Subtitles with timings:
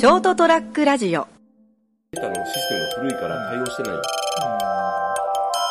[0.00, 1.28] ショートトラックラジオ。
[2.16, 4.08] データのシステムが古いから対応してないって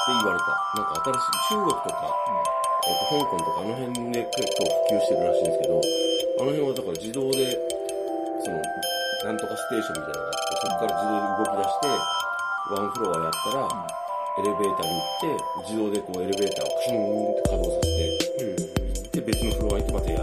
[0.05, 0.53] 言われた。
[0.77, 2.13] なんか新しい、中国とか、
[2.85, 7.57] えっと、香港とかあの辺で結構普及してるらしいんですけど、あの辺はだから自動で、
[8.45, 8.61] その、
[9.25, 11.89] なんとかステーションみたいなのがあって、そこから自動で動き出して、
[12.69, 17.97] ワンフロアやったら、エレベーターに行って、自動でこうエレベーターをクシューンって稼働させ
[18.45, 20.18] て、で、別のフロア行ってまたや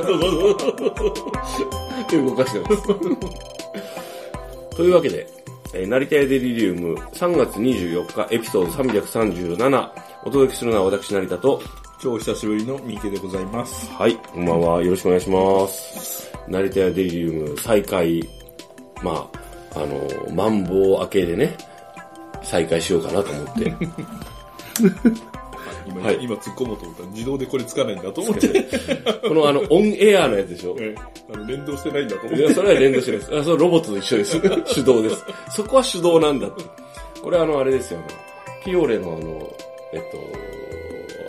[0.00, 1.24] 人力だそうそうそ
[2.06, 2.10] う。
[2.10, 2.86] で、動かしてます。
[4.76, 5.26] というわけで、
[5.74, 9.90] えー成田屋デリリウム3月24日エピソード337
[10.24, 11.60] お届けするのは私成田と、
[12.00, 13.90] 超久しぶりの三池でございます。
[13.92, 14.82] はい、こんばんは。
[14.82, 16.30] よろしくお願いします。
[16.48, 18.22] 成田屋デリリウム再開、
[19.02, 19.28] ま
[19.74, 21.56] あ、あの、マンボウ明けでね、
[22.42, 23.76] 再開しようかなと思って。
[25.88, 28.48] 今、はい今突っ込もうと思ったら自動でこれつかないんだと思って、
[29.28, 30.76] このあの、オンエアのやつでしょ？
[30.78, 30.94] え
[31.32, 32.38] あの連動してないんだと思って。
[32.38, 33.38] いや、それは連動してないです。
[33.38, 34.40] あ、それロボットと一緒です。
[34.74, 35.24] 手動です。
[35.50, 36.64] そこは手動なんだって。
[37.22, 38.08] これあの、あれですよ、あの、
[38.64, 39.56] ピオレのあの、
[39.92, 40.18] えっと、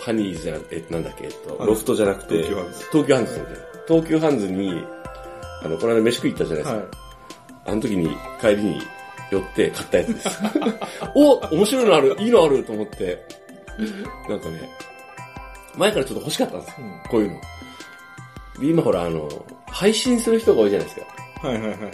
[0.03, 3.55] ハニーじゃ、えなんだっけ、えっと、ロフトじゃなくて、東急ハンズ東急ハンズですよね。
[3.87, 4.83] 東急ハンズに、
[5.63, 6.80] あの、この間飯食い行ったじゃないですか。
[6.80, 6.87] はい。
[7.65, 8.09] あの時に
[8.41, 8.81] 帰りに
[9.31, 10.30] 寄って買ったやつです。
[11.15, 13.23] お面白いのあるいいのあると思って。
[14.30, 14.69] なんかね、
[15.77, 16.75] 前からちょっと欲しかったんですよ。
[16.80, 17.41] うんこういうの。
[18.59, 19.30] で今ほら、あの、
[19.67, 21.47] 配信する人が多いじゃないですか。
[21.47, 21.89] はいはいはいはいはい。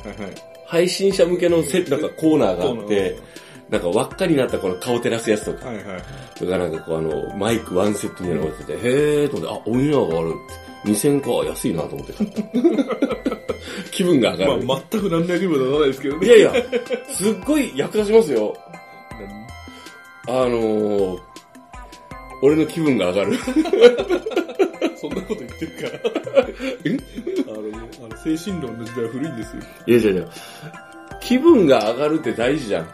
[0.65, 3.19] 配信者向けのせ、なんかコーナーがあって、
[3.69, 5.85] なんか輪っかになったこの顔照らすやつとか、はいはい。
[6.39, 10.65] とかなんかこうあの、マイクワンセットみたいなのが出てて、へーと思って、あ、オンエアがあるって。
[10.85, 12.41] 2000か、安いなと思って買った。
[13.91, 14.63] 気分が上がる。
[14.65, 16.27] まあ、全く何の役にもならないですけどね。
[16.27, 16.53] いやいや、
[17.09, 18.55] すっごい役立ちますよ。
[20.27, 21.19] あのー、
[22.45, 23.37] 俺の気分が上がる。
[24.95, 26.43] そんなこと言ってるから。
[26.43, 27.63] あの、
[28.05, 29.63] あの精神論の時代は古いんですよ。
[29.87, 30.29] いやいやいや、
[31.21, 32.89] 気分が上がるって大事じゃん。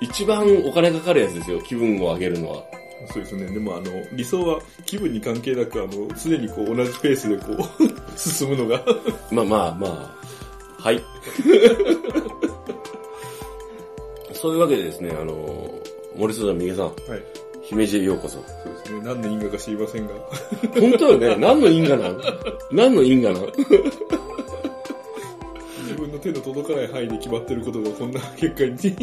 [0.00, 2.62] 一番お金かかるやつですよ、気分を上げるのは。
[3.10, 3.46] そうですね。
[3.46, 7.62] でもあの、理想は気分に関係なく、あの、常にこう同じペースでこう、
[8.18, 8.84] 進むのが。
[9.30, 10.14] まあまあま
[10.78, 11.02] あ、はい。
[14.34, 16.94] そういうわけでですね、あのー、森下美恵さん、はい。
[17.74, 18.34] 姫路へようこそ。
[18.34, 19.00] そうですね。
[19.02, 20.12] 何の因果か知りませんが。
[20.80, 22.20] 本当よね、何の因果なん
[22.70, 23.42] 何の因果なん
[25.82, 28.96] 自分の手の届かない範囲で決まってることがこんな結果に。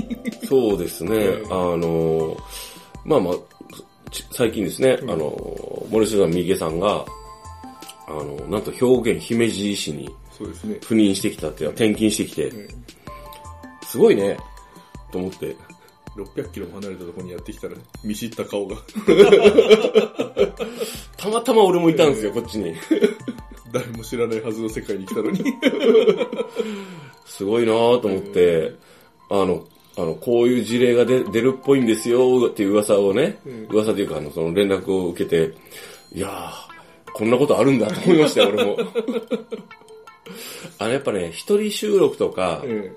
[0.48, 2.38] そうですね、うんあの、
[3.04, 3.34] まあまあ、
[4.10, 7.06] ち最近ですね、うんあの、森下美恵さんが、
[8.08, 10.78] あの、なんと兵庫県姫路市にそうですね。
[10.82, 12.68] 赴任してきたっていうのは転勤してきて、うん
[13.84, 14.38] すごいね、
[15.12, 15.54] と思って。
[16.16, 18.78] 600キロも離れたところにやってきたら、見知った顔が。
[21.18, 22.76] たまたま俺もいたんですよ、こっちに。
[23.72, 25.44] 誰も知らないはずの世界に来たのに。
[27.26, 28.74] すごいなぁと思って、
[29.30, 29.66] あの、
[29.98, 35.54] あの、こういう事例が出出るっぽいんですよっていう噂をね、うん噂というか、あの、その連絡を受けて、
[36.14, 38.78] いやー、こんなことあるんだと思いましたよ、俺も。
[40.80, 42.92] あの、やっぱね、一人収録とか、え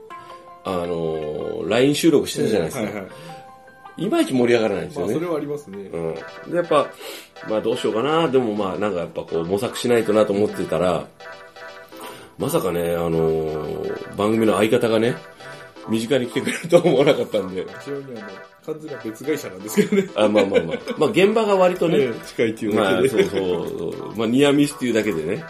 [0.65, 2.85] あのー、LINE 収録してたじゃないですか。
[2.85, 3.05] はいはい。
[3.97, 5.13] いまいち盛り上がらないんですよね。
[5.13, 5.79] まあそれはありますね。
[5.79, 5.99] う
[6.49, 6.51] ん。
[6.51, 6.89] で、やっぱ、
[7.49, 11.07] まあどうしようかな、でもまあなんかやっぱこう模索しないとなと思ってたら、
[12.39, 15.17] まさかね、あのー番組の相方がね、
[15.89, 18.31] 身近に来てくれるとは思わなかったんで、ちなみにあの、
[18.67, 20.09] 完全な別会社なんですけどね。
[20.17, 20.79] あまあまあまあ。
[20.99, 23.25] まあ現場が割とね、ええ近いっていうまあだけで。
[23.25, 25.45] そうそう、まあニアミスっていうだけでね。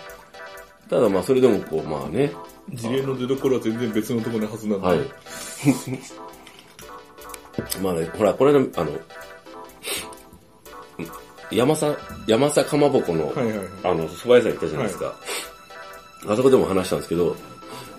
[0.91, 2.33] ただまあそれでもこう、まあね、
[2.73, 4.87] 事例の出所は全然別のところのはずなんで。
[4.87, 4.99] はい。
[7.83, 8.91] まあね、ほら、これ間、あの、
[11.51, 13.67] 山さ、山さかまぼこの、はいはいはい。
[13.85, 15.15] あの、蕎麦屋さん行ったじゃないですか。
[16.27, 17.37] あそこでも話したんですけど、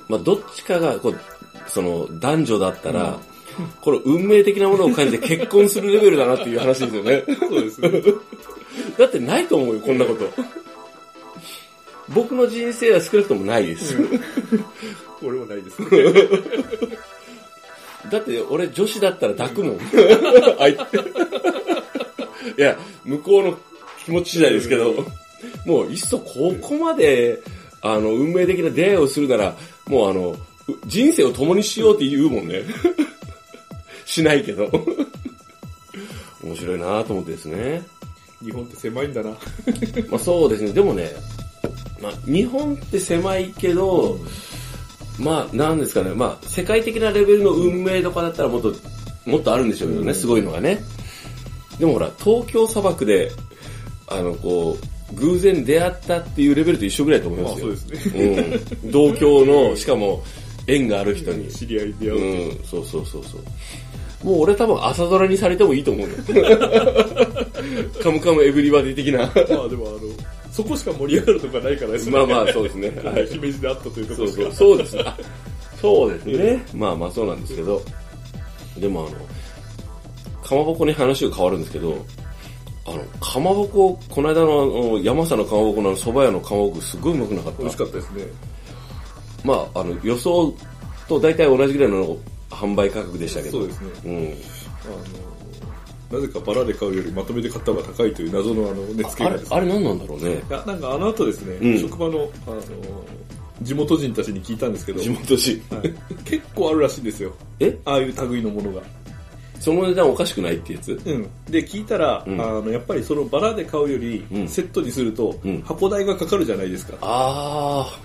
[0.10, 1.20] まあ、どっちかが、こう、
[1.68, 3.20] その、男女だったら、
[3.82, 7.24] これ運命的なものを感じて結婚するレベルだなっていう話ですよね。
[7.48, 7.90] そうですね。
[8.98, 10.30] だってないと思うよ、こんなこと。
[12.10, 13.96] 僕の人生は少なくともないです。
[15.24, 15.88] 俺もないですね。
[18.12, 19.80] だって俺女子だったら抱くもん。
[20.60, 20.78] あいい
[22.62, 23.58] や、向こうの
[24.06, 25.06] 気持ち次第ですけど、
[25.66, 27.42] もういっそここまで、
[27.82, 29.56] あの、運命的な出会いをするなら、
[29.88, 30.38] もうあの、
[30.68, 32.64] う人生を共にしようって言うもんね。
[34.06, 34.70] しないけど。
[36.44, 37.82] 面白いなと思ってですね。
[38.44, 39.32] 日本って狭いんだな。
[39.32, 39.38] ま
[40.18, 41.12] あそうですね、でもね、
[42.06, 44.20] まあ、日本って狭いけど、
[45.20, 48.76] まあ、なんですかね、まあ、世界的なレベルの運命とかだったらもっと、
[49.26, 50.84] もっとあるんでしょうけどね、すごいのがね。
[51.80, 53.32] でもほら、東京砂漠で、
[54.08, 57.68] あの、こう、偶然出会ったっていうレベルと一緒ぐらいだと思いますよ。
[57.68, 58.62] まあそうですね。
[58.84, 58.92] うん。
[58.92, 60.24] 同郷の、しかも、
[60.68, 61.48] 縁がある人に。
[61.48, 62.50] 知り合いで会う。
[62.50, 63.42] うん、そうそうそうそう。
[64.26, 66.60] もう俺多分朝ドラにされてもいいと思うのよ。
[68.02, 69.20] カムカムエブリバディ的な。
[69.20, 70.00] まあでもあの、
[70.56, 72.12] そこしか盛り上がるとかないからですね。
[72.14, 72.88] まあまあそうですね。
[73.04, 73.28] はい。
[73.28, 75.04] 姫路であったというとこそうそう、そうですね。
[75.06, 75.18] あ
[75.82, 76.66] そうですね。
[76.74, 77.82] まあまあそうなんですけど。
[78.78, 79.10] でもあの、
[80.42, 82.06] かまぼこに話が変わるんですけど、
[82.86, 87.60] あの、かまぼこ、この間の山佐のかまぼこの蕎麦屋のかまぼこすごいうまくなかった。
[87.60, 88.24] 美味しかったですね。
[89.44, 90.54] まあ、あの、予想
[91.10, 92.18] と大体同じぐらいの
[92.50, 93.60] 販売価格でしたけど。
[93.60, 93.88] そうですね。
[94.06, 94.16] うん。
[94.16, 95.35] あの、
[96.12, 99.40] なぜかバラで買うよりまとめて買った方が高いという謎のあの、値付けあれ。
[99.50, 100.34] あれ何なんだろうね。
[100.34, 102.62] いや、なんかあの後ですね、うん職場の、あの、
[103.62, 105.82] 地元人たちに聞いたんですけど、地元紙。
[105.82, 105.94] はい
[106.24, 107.34] 結構あるらしいんですよ。
[107.60, 107.78] え？
[107.86, 108.82] ああいう類のものが。
[109.60, 110.92] その値段おかしくないってやつ？
[110.92, 111.30] うん。
[111.50, 116.98] で、聞いたら、うんあの、やっぱりそのバラで買うよりう、んセットにするとうん、箱代がかかるじゃないですか。
[117.02, 117.98] あ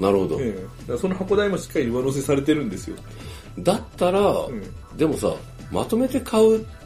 [0.00, 0.38] ー、なるほど。
[0.40, 0.66] え
[0.98, 2.96] その箱代もしっかり上乗せされてるんですよ。
[3.58, 4.62] だったら、ん
[4.96, 5.32] でもさ、
[5.70, 6.81] まとめて買う、あ、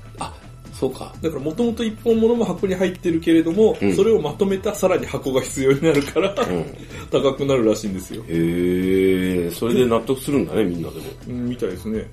[0.78, 1.14] そうか。
[1.22, 6.66] だからもともと一本物も箱に入ってるけれども、うんそれをまとめたさらに箱が必要になるから、うん。
[7.10, 8.22] 高くなるらしいんですよ。
[8.28, 11.04] へえ、それで納得するんだね、みんなでも。
[11.28, 12.06] うん、みたいですね。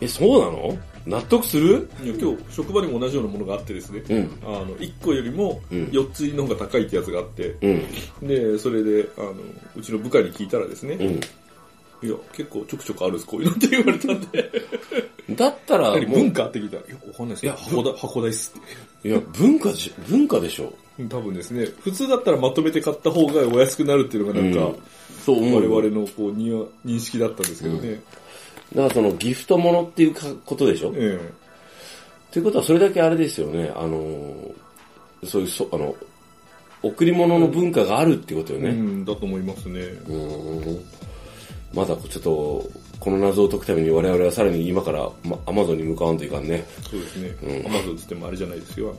[0.00, 0.78] え、そうなの？
[1.06, 1.90] 納得する？
[2.02, 4.30] いや今日、職場にも同じようなものがあってですね、うん。
[4.44, 8.26] あの、1個よりもうん4つ入りの方が高いってやつがあって、うん。
[8.26, 9.34] で、それで、あの、
[9.76, 11.20] うちの部下に聞いたらですね、うん。
[12.04, 14.50] いや、結構ちょくちょくあるんです、こういうのって言われたんで、
[15.30, 19.08] だったら、何もう文化って聞いたら、いや、わかんないですいや箱だ、箱代っすって。
[19.08, 20.72] いや、文化でし、文化でしょ。
[21.08, 24.76] 多分ですね、普通だったらまとめて買った方がお安くなるっていうのがなんか、うん
[25.24, 25.74] そう思うよ。
[25.74, 28.00] 我々のこうにわ認識だったんですけどね。
[28.74, 31.18] だからそのギフトものっていうかことでしょえ
[32.30, 35.94] ということはそれだけあれですよね、あのー、そういうそ、あの、
[36.82, 38.70] 贈り物の文化があるってことよね。
[38.70, 39.80] えうん、だと思いますね。
[39.80, 40.84] うーん。
[41.74, 46.64] まだちょっと、この謎を解くために我々はさらに今から、ま、アマゾンに向かわんといかんね。
[46.90, 47.28] そうですね。
[47.42, 48.94] うんアマゾンつってもあれじゃないですよ。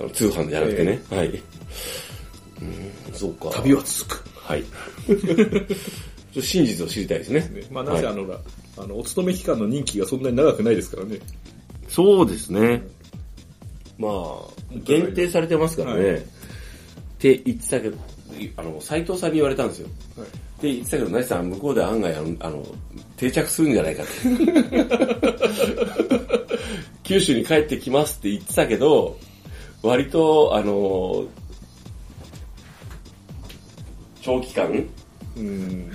[0.00, 1.02] あの通販じゃなくてね。
[1.10, 1.28] はい。
[1.28, 3.50] うん、そうか。
[3.50, 4.28] 旅は続く。
[4.36, 4.64] はい。
[6.40, 7.40] 真実を知りたいですね。
[7.40, 8.40] ねまあ、なぜはいあの、ほら
[8.78, 11.18] あの、お勤め期間の任期がそんなに長くないですからね。
[11.88, 12.82] そうですね。
[13.98, 14.12] まあ、
[14.84, 16.10] 限定されてますからね。
[16.10, 16.22] はい
[17.16, 17.96] って言ってたけど、
[18.56, 19.88] あの、斎藤さんに言われたんですよ。
[20.18, 20.28] はい。
[20.56, 22.66] って言ってたけど、なしさん、向こうで案外、あの、
[23.16, 24.12] 定着するんじゃないかって。
[27.04, 29.18] 九州に帰ってきますって言ってたけど、
[29.82, 31.24] 割と、あの、
[34.22, 34.84] 長期間
[35.36, 35.90] うん。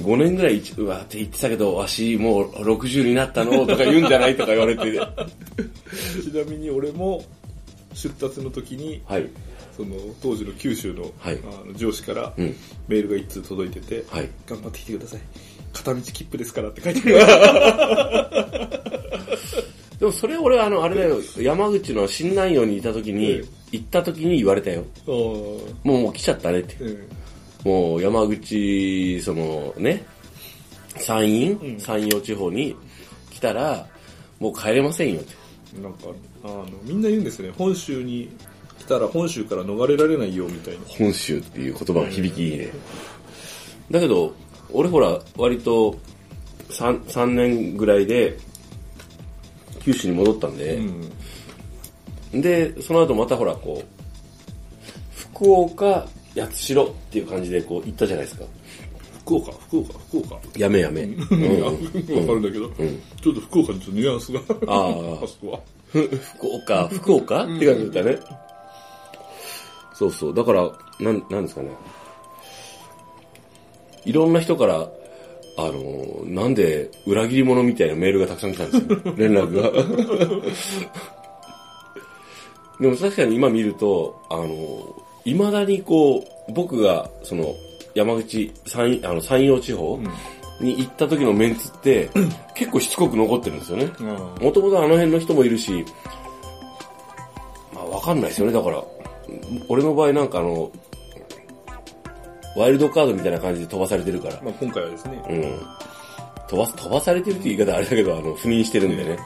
[0.00, 3.66] 5年ぐらい一、うわって言ってたけど、わしもう60になったの？
[3.66, 4.36] とか言うんじゃない？
[4.36, 4.98] とか言われて、 ち
[6.34, 7.24] なみに俺も、
[7.94, 9.26] 出立の時に、はい、
[9.76, 12.56] その、当時の九州の,、はいあの上司から、うん、
[12.88, 14.30] メールが一通届いてて、はい。
[14.46, 15.20] 頑張ってきてください。
[15.72, 18.80] 片道切符ですからって書いてある。
[19.98, 23.42] でもそれ俺あの、あれだよ、山口の新南陽にいた時に、
[23.72, 24.84] 行った時に言われたよ。
[25.06, 26.76] もうもう来ちゃったねって。
[26.80, 26.98] うん
[27.66, 30.06] もう山口、そのね、
[30.98, 32.76] 山陰、うん山陽地方に
[33.28, 33.88] 来たら、
[34.38, 35.34] もう帰れませんよって。
[35.82, 35.98] なんか、
[36.44, 37.50] あの、みんな言うんですね。
[37.58, 38.55] 本州に来
[38.86, 40.80] たら本州から逃れられないよ、みたいな。
[40.86, 42.70] 本州っていう言葉の響きいいね。
[43.90, 44.34] だけど、
[44.72, 45.96] 俺ほら、割と
[46.70, 48.36] 3、3年ぐらいで、
[49.80, 50.76] 九州に戻ったんで、
[52.32, 52.40] うん。
[52.40, 53.86] で、その後またほら、こう、
[55.14, 58.44] 福岡、八代っていう感じでこう行ったじゃないですか。
[59.20, 60.38] 福岡、福岡、福岡？
[60.56, 61.02] やめやめ。
[61.02, 61.78] うん、うんわか
[62.32, 62.70] るんだけど、ん
[63.20, 64.40] ちょっと福岡にちょっとニュアンスが。
[64.40, 65.60] あーあそこは。
[65.88, 66.02] ふ
[66.36, 67.44] 福岡、福岡？
[67.44, 68.18] って感じだったね。
[69.98, 70.34] そうそう。
[70.34, 71.70] だから、なん、なんですかね。
[74.04, 74.88] いろんな人から、
[75.58, 79.00] あのーなんで裏切り者みたいなメールがたくさん来たんですよ。
[79.16, 79.72] 連絡が。
[82.78, 87.52] でも確かに今見ると、あのー未だにこう、僕が、その、
[87.94, 89.98] 山口、山あの山陽地方
[90.60, 92.08] に行った時のメンツって、
[92.54, 93.90] 結構しつこく残ってるんですよね。
[93.98, 94.06] うん。
[94.44, 95.84] もともとあの辺の人もいるし、
[97.74, 98.84] まあわかんないですよね、だから。
[99.68, 100.70] 俺の場合なんかあの、
[102.56, 104.40] ワイルドカードみたいな感じで飛ばされてるから。
[104.42, 106.46] まあ今回はですね、うん。
[106.48, 109.18] 飛ばす、飛ばされてるって言い方あれだけど、あの、赴任してるんでね。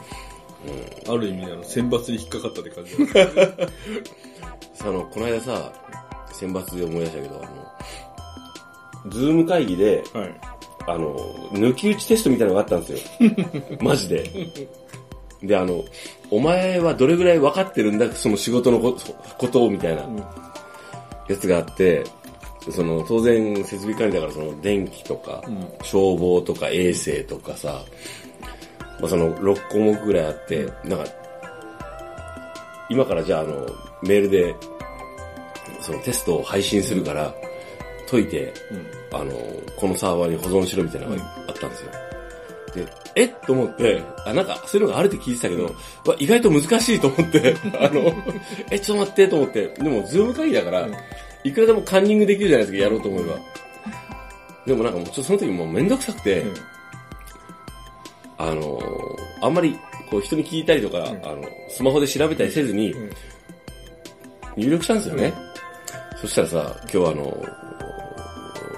[1.09, 2.91] ある意味あの選抜に引っかかったって感じ
[4.81, 5.73] あの、この間さ、
[6.33, 10.41] 選抜で思い出したけど、あの、ズーム会議で、はい。
[10.87, 11.15] あの、
[11.51, 13.31] 抜き打ちテストみたいなのがあったんですよ。
[13.81, 14.23] マジで。
[15.43, 15.83] で、あの、
[16.29, 20.17] お前はどれぐらい分かってるんだ、その仕事のことを、みたいなうん。
[20.17, 22.03] やつがあって、
[22.69, 25.67] その、当然設備管理だから、その、電気とか、うん。
[25.83, 27.83] 消防とか衛生とかさ、
[28.99, 31.05] まあ、その6項目ぐらいあって、なんか、
[32.89, 33.65] 今からじゃああの、
[34.03, 34.55] メールで、
[35.79, 37.33] そのテストを配信するから、
[38.09, 39.19] 解いて、うん。
[39.19, 39.31] あの、
[39.75, 41.91] このサーバーに保存しろみたいなのがあったんですよ。
[42.73, 43.25] で、え？
[43.25, 48.13] っと思って、あ、なんかそういうのがあるって聞いてたけど、うわ意外と難しいと思って、 あの、
[48.69, 50.95] え、ちょっと待ってと思って、でもズーム会議だから、うん。
[51.43, 53.39] いくらでもカンニングできるじゃないですか、やろうと思えば。
[54.65, 56.53] でもなんかもうちょっとその時もうめんどくさくて、うん。
[58.37, 59.75] あのーあんまり
[60.09, 61.01] こう人に聞いたりとか、ん。
[61.01, 63.09] あの、スマホで調べたりせずにうん。
[64.55, 65.33] 入力したんですよね。
[66.19, 67.45] そしたらさ、今日はあの、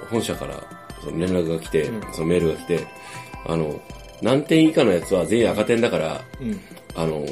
[0.10, 0.56] 本社から
[1.04, 2.14] その連絡が来て、うん。
[2.14, 2.88] そのメールが来て、
[3.46, 3.80] あの、
[4.22, 6.60] 何点以下のやつは全員赤点だから、うん。
[6.96, 7.26] あの、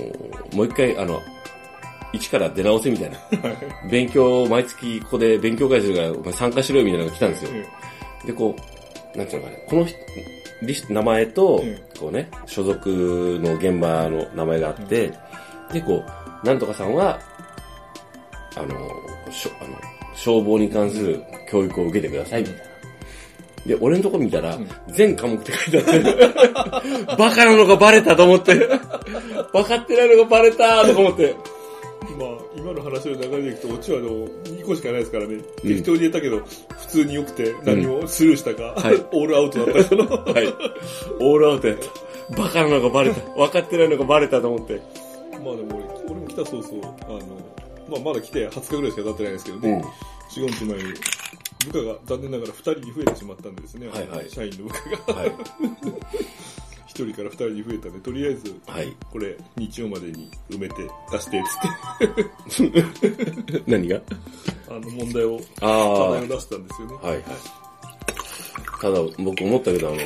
[0.53, 1.21] もう一回、あの、
[2.13, 3.17] 一から出直せみたいな。
[3.89, 7.51] 勉強、毎月ここで勉強会するから、お前参加しろよみたいなのが来たんですよ。
[8.25, 8.55] で、こ
[9.15, 9.97] う、なんていうのかね、この人
[10.63, 15.13] リスト、名前と、うんこうね、所属の現場の名前があって、
[15.71, 16.03] で、こ
[16.43, 17.19] う、なんとかさんは、
[18.55, 18.67] あの、
[19.31, 19.77] しょあの
[20.15, 22.70] 消防に関する教育を受けてください、みたいな。
[23.65, 24.57] で、俺のとこ見たら、
[24.89, 26.01] 全科目って書いてあっ
[27.05, 28.55] て、 バカなのがバレたと思って、
[29.53, 31.35] 分かってないのがバレたとか思って、
[32.17, 35.37] まあ、今の話の流れでいくと、オチはあの、2個しかないですからね。
[35.61, 40.05] 適当に言ったけど、普通に良くて、何もスルーしたか、はい オールアウトだった人の。
[40.07, 40.47] はい。
[41.19, 42.35] オールアウトやった。
[42.35, 43.21] バカなのがバレた。
[43.35, 44.81] 分かってないのがバレたと思って。
[45.43, 47.19] まあでも俺、俺も来た早々、あの、
[47.89, 49.83] まあまだ来て20日ぐらいしか経ってないんですけどね、
[50.37, 50.45] うん。
[50.45, 50.83] 4、5日前に、
[51.65, 53.87] 部下が残念ながら2人に増えてしまったんですね。
[53.87, 55.19] はいはい社員の部下が。
[55.19, 55.31] はい。
[56.93, 58.93] 1人から2人に増えたんで、とりあえず、はい。
[59.11, 60.75] これ、日曜までに埋めて、
[61.11, 61.43] 出して、
[62.49, 64.01] つって、 何が？
[64.69, 66.93] あの、問題を、あ課題を出したんですよね。
[66.95, 67.23] はいはい。
[68.81, 69.97] ただ僕思ったけど、あの、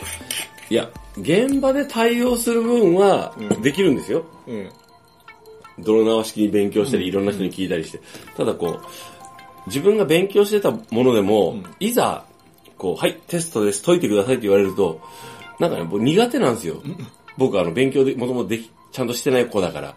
[0.69, 4.23] いや、現場で対応する分はうんできるんですよ。
[4.47, 4.69] うん。
[5.79, 7.99] 泥縄式に勉強したり、いろんな人に聞いたりして。
[8.37, 8.81] ただこう、
[9.67, 12.25] 自分が勉強してたものでも、うんいざ、
[12.77, 15.01] こう、はい、テストです、解いてくださいって言われると、
[15.59, 16.81] なんかね、僕苦手なんですよ。
[17.37, 19.95] 僕あの、勉強で、もともとでき、ちゃんとしてない子だから。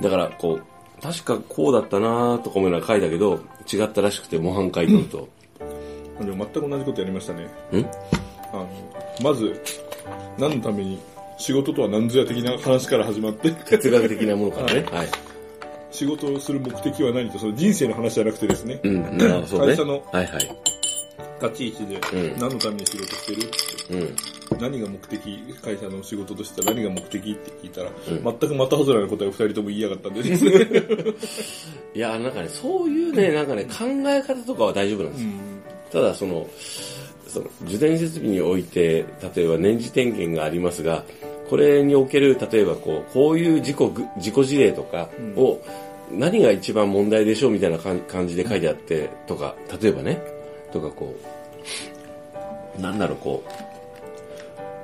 [0.00, 3.40] だから、こう、確かこうだったなとか思いながら書いたけど、
[3.72, 5.28] 違ったらしくて模範解答と。
[6.24, 7.44] でも全く同じことやりましたね。
[7.44, 7.48] ん？
[8.52, 8.68] あの、
[9.22, 9.60] まず、
[10.38, 11.00] 何のために、
[11.38, 14.86] 仕事とは何ぞや的な話から始まって、哲学的なものからね。
[14.92, 15.08] はい。
[15.90, 19.18] 仕事をする目的は何と、その人生の話じゃなくてですね、うん、ね。
[19.18, 20.56] 会社のはいはい。
[21.42, 23.26] 立ち位置でうん何のために仕事し
[23.88, 24.16] てるうん。
[24.60, 30.52] 何が目的会社の仕事としては何が目的って聞いたら、ん全く的外れな答えを二人とも言いやがったんでですね。
[31.94, 35.30] いや、なんかね、そういうね、 なんかね、考え方とかは大丈夫なんですよ。
[35.92, 36.48] ただ、その、
[37.26, 39.04] その、受電設備において、
[39.34, 41.04] 例えば年次点検がありますが、
[41.50, 45.60] これにおける、例えばこう、こういう事故ぐ、事故事例とかを、
[46.12, 50.22] 何が一番問題でしょうみたいな感感じで書いてあって、とか、例えばね、
[50.72, 51.12] とかこ
[52.78, 53.42] う、なんだろう、こ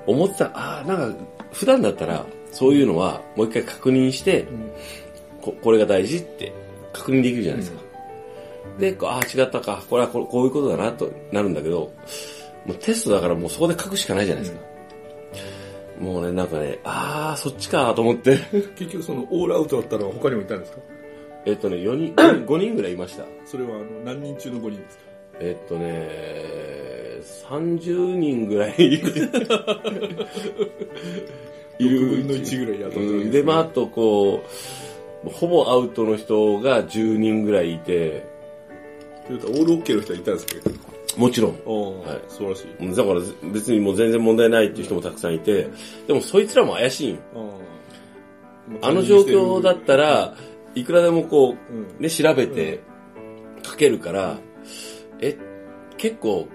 [0.06, 1.18] う、思ってた、ああ、なんか、
[1.52, 4.46] 普段だったら、そういうのは、もう一回確認して、
[5.40, 6.52] ここれが大事って
[6.92, 7.82] 確認できるじゃないですか。
[8.80, 11.92] で、こうああ、違ったか、これはここういうことだな、となるんだけど、
[12.64, 14.75] もうテストだからもうそこで書くしかないじゃないですか。
[16.00, 18.36] もうね、なんかね、ああ、そっちかと思って。
[18.76, 20.78] 結局そのオールアウトだったのは他にもいたんですか？
[21.46, 22.14] えっとね、4人、
[22.46, 23.24] 5人ぐらいいました。
[23.44, 25.02] それはあの何人中の5人ですか？
[25.40, 26.08] えっとね、
[27.48, 29.12] 30人ぐらいいる。
[31.78, 34.42] 6分の1ぐらいやったうん、で、まあ、あとこ
[35.26, 38.24] う、ほぼアウトの人が10人ぐらいいて、
[39.26, 40.56] というとオールオッケーの人はいたんですけ？
[40.56, 40.70] ど。
[41.16, 41.50] もちろん。
[41.52, 42.22] はい。
[42.28, 42.94] 素晴らしい。
[42.96, 43.20] だから
[43.52, 45.68] 別にもう全然問題ないっていう人もたくさんいて、
[46.06, 47.20] でもそいつらも怪しいんよ。
[48.82, 50.34] あの状況だった、ら、
[50.74, 51.86] いくらでもこうん。
[51.98, 52.80] う、ね、調べて
[53.62, 54.38] 書けるから、
[55.20, 55.36] え、
[55.96, 56.48] 結構、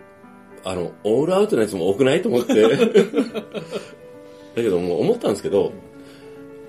[0.64, 2.62] あの、オールアウトのやつも多くないと思って。
[2.70, 2.78] だ
[4.56, 5.72] けどもう思ったんですけど、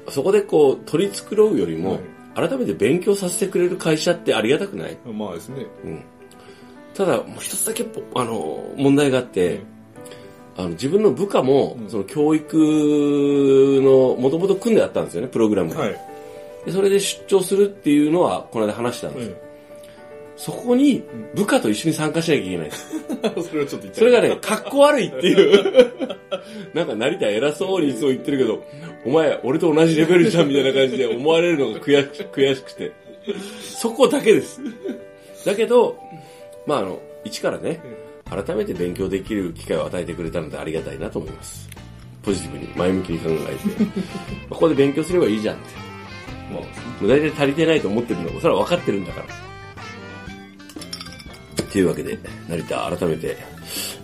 [0.09, 1.99] そこでこう、取り繕うよりも、
[2.35, 4.97] 改めて勉強させてくれる会社ってありがたくない？
[5.13, 5.67] まあですね。
[5.85, 6.03] うん。
[6.95, 9.61] ただ、もう一つだけぽ、あの、問題があって、
[10.57, 12.57] あの、自分の部下も、うんその教育
[13.83, 15.81] の、もともと組んであったんですよね、プログラムが。
[15.81, 15.97] はい。
[16.65, 19.37] でそれで出張するっていうのは、この間話したんですよ。
[20.37, 22.87] そこに部下と一緒に参加しなきゃいけないです。
[23.49, 25.87] それはちょっと言ってそれがね、格好悪いっていう。
[26.75, 28.63] なんか成田偉そうにいつも言ってるけど、
[29.05, 32.93] お前、俺と同じレベルじゃんみたいな感じで思われるのが悔し悔しくて。
[33.61, 34.61] そこだけです。
[35.45, 35.97] だけど、
[36.67, 37.81] まああの、一からね、
[38.29, 41.69] 改めて勉強できる機会を与えてくれたのでありがたいなと思います。
[42.23, 43.85] ポジティブに、前向きに考えて、
[44.49, 46.53] ここで勉強すればいいじゃんって。
[46.53, 46.65] も
[47.03, 49.27] う、大体足りてないと思ってるのも、それは分かってるんだから。
[51.73, 53.37] というわけで、成田改めて、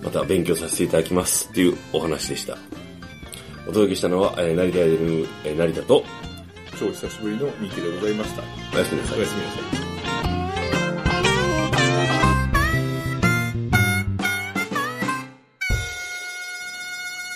[0.02, 2.56] また勉強させていただきますっていうお話でした。
[3.66, 6.04] お届けしたのは、えー成田アイドル、えー成田と、
[6.78, 8.42] 超久しぶりのミキでございました。
[8.74, 9.26] おやすみなさいおや。
[9.26, 9.77] すみなさい。